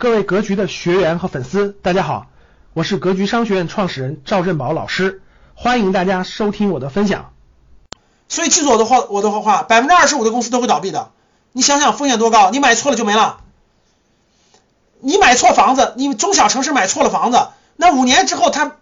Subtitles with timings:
[0.00, 2.28] 各位格局的学员和粉丝，大家好，
[2.72, 5.22] 我是格局商学院创始人赵振宝老师，
[5.56, 7.32] 欢迎大家收听我的分享。
[8.28, 11.10] 所以记住我的话，我的话，百分之二十五的公司都会倒闭的。
[11.50, 12.50] 你想想风险多高？
[12.52, 13.40] 你买错了就没了。
[15.00, 18.76] 你买错房子，你中小城市买错了房子，那五年之后它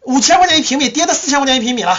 [0.00, 1.98] 五千块钱一平米跌到四千块钱一平米了，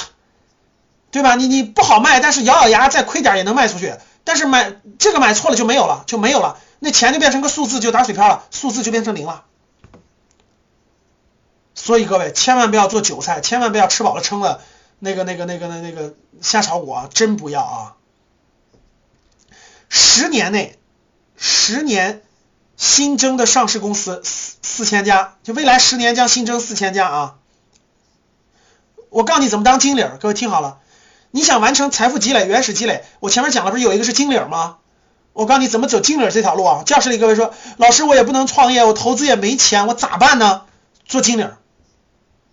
[1.12, 1.36] 对吧？
[1.36, 3.94] 你你不好卖，但是咬咬牙再亏点也能卖出去。
[4.24, 9.46] 但是买这个买错了就没有了，就没有了，那钱就变成个数字就打水漂了，数字就变成零了。
[11.74, 14.62] 所以各位千万不要做韭菜，千万不要吃饱了撑了
[15.00, 17.96] 那个那个那个那那个瞎炒股啊，真不要啊！
[19.90, 20.80] 十年内，
[21.38, 22.24] 十年
[22.76, 27.36] 新增的上市公司四四千家，就未来十年将新增四千家啊！
[29.10, 30.80] 我告诉你怎么当经理，各位听好了。
[31.32, 34.78] 你想完成财富积累、原始积累，我前面讲了，不是有一个是经理吗？
[35.36, 36.84] 我告诉你怎么走经理这条路啊！
[36.86, 40.62] 教室里各位说，老师我也不能创业，我投资也没钱，我咋办呢？
[41.06, 41.46] 做经理，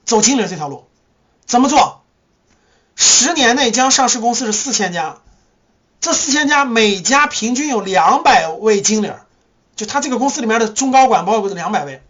[0.05, 0.85] 走经理这条路，
[1.47, 2.03] 怎么做？
[2.97, 5.19] 十年内将上市公司是四千家，
[6.01, 9.13] 这四千家每家平均有两百位经理，
[9.77, 12.03] 就他这个公司里面的中高管包括两百位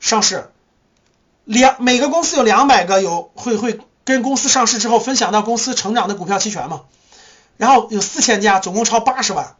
[0.00, 0.50] 上市，
[1.44, 3.80] 两每个公司有两百个有会会。
[4.06, 6.82] 跟公司上市之后分享到公司成长的股票期权嘛，
[7.56, 9.56] 然后有四千家，总共超八十万，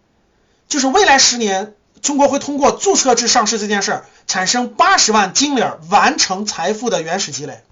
[0.90, 7.62] 未来十年中国会通过注册制上市这件事儿产生八十万经理完成财富的原始积累。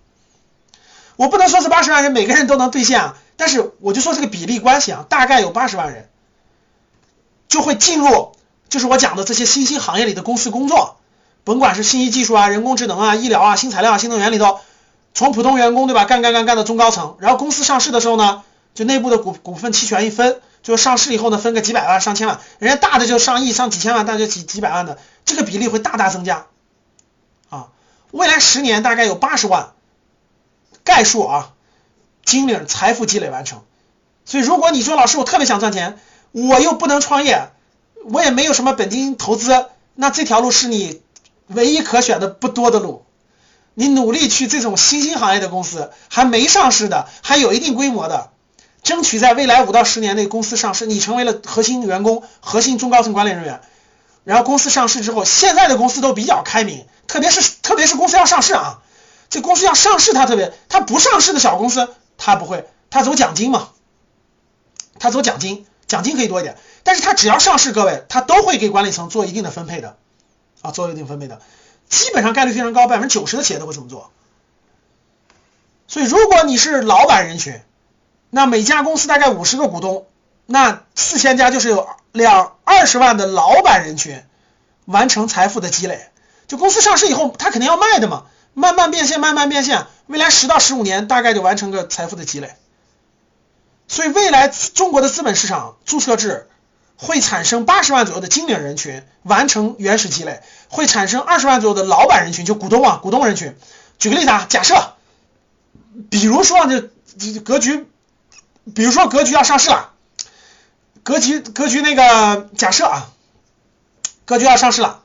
[1.17, 6.09] 我不能说是八十万人每个人都能兑现啊，但是我就说这个比例关系啊，大概有八十万人
[7.49, 8.33] 就会进入，
[8.69, 10.97] 就是我讲的这些新兴行业里的公司工作，
[11.45, 14.61] 甭管是信息技术啊、人工智能啊、医疗啊、新材料啊、新能源里头。
[15.15, 18.43] 从普通员工对吧，干干干干到中高层，然后公司上市的时候呢，
[18.75, 26.47] 就内部的股股份期权一分，就上市以后呢，分个几百万、上千万，人家大的就上亿、上几千万，大就几几百万的，这个比例会大大增加
[27.51, 27.69] 啊。
[28.11, 29.73] 未来十年大概有八十万
[30.85, 31.53] 概述啊，
[32.25, 33.63] 金领财富积累完成。
[34.25, 35.99] 所以如果你说老师我特别想赚钱，
[36.33, 37.51] 我又不能创业，
[38.05, 41.03] 我也没有什么本金投资，那这条路是你
[41.49, 43.05] 唯一可选的不多的路。
[43.75, 48.32] 你努力去这种新兴行业的公司，还没上市的，还有一定规模的，
[48.83, 53.61] 争取在未来五到十年内公司上市，你成为了核心员工、核心中高层管理人员。
[54.25, 58.83] 然后公司上市之后，现在的公司都比较开明，特别是特别是公司要上市啊，
[59.31, 61.89] 这公司要上市，它特别，它不上市的小公司，
[62.19, 63.71] 它不会，它走奖金嘛，
[64.99, 69.97] 它走奖金，奖金可以多一点，但是它只要上市，各位，它都会给管理层做一定的分配的，
[70.61, 71.41] 啊，做一定分配的。
[71.89, 74.11] 基本上概率非常高，百分之九十的企业都会这么做。
[75.89, 77.61] 所以，如果你是老板人群，
[78.35, 80.07] 那每家公司大概五十个股东，
[80.47, 84.25] 那四千家就是有两二十万的老板人群
[84.87, 86.09] 完成财富的积累。
[86.49, 92.57] 就公司上市以后，他肯定要卖的嘛，慢慢变现，慢慢变现，未来十到十五年大概就完成个财富的积累。
[93.87, 96.49] 所以，未来中国的资本市场注册制。
[96.95, 103.57] 会产生八十万左右的经理人群完成原始积累，会产生二十万左右的老板人群，就股东啊，股东人群。
[103.99, 104.95] 举个例子啊，假设，
[106.11, 107.89] 比如说这格局，
[108.75, 109.91] 比如说格局要上市了，
[111.03, 113.09] 格局格局那个假设啊，
[114.25, 115.01] 格局要上市了，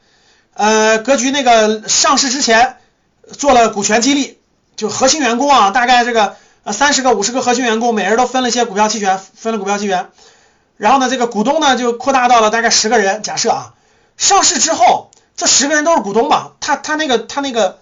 [0.54, 2.78] 呃，格局那个上市之前
[3.32, 4.38] 做了股权激励，
[4.76, 6.38] 就核心员工啊，大概这个
[6.72, 10.10] 三十个五十个核心员工，每人都分了一些股票期权，分了股票期权。
[10.78, 13.24] 然后呢，这个股东呢就扩大到了大概十个人。
[13.24, 13.74] 假设啊，
[14.18, 17.80] 上市之后，这十个人都是股东嘛，他他那个他那个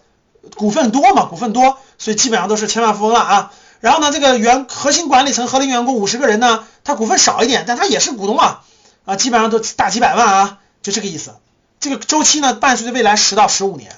[0.55, 3.51] 股份多嘛，股份多，所以基本上都是千万富翁了啊。
[3.85, 8.63] 然后呢，这个原核心管理层、核心员工五十个人呢，他股份少一点，但他也是股东啊，
[9.05, 11.35] 啊，基本上都大几百万啊，就这个意思。
[11.79, 13.95] 这个周期呢，伴随着未来十到十五年。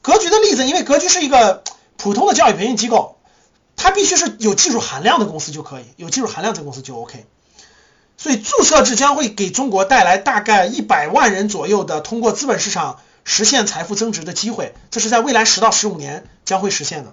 [0.00, 1.62] 格局的例子，因为格局是一个
[1.98, 3.18] 普通的教育培训机构，
[3.76, 7.26] 它必须是有技术含量的公司就可以，有技术含量的公司就 OK。
[8.16, 17.12] 所以注册制将会给中国带来大概一百万人左右的通过资本市场实现财富增值的机会，这是在未来十到十五年将会实现的。